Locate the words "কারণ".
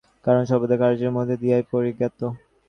0.25-0.43